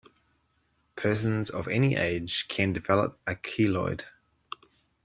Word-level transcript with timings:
Persons 0.95 1.51
of 1.51 1.67
any 1.67 1.95
age 1.95 2.47
can 2.47 2.73
develop 2.73 3.19
a 3.27 3.35
keloid. 3.35 4.01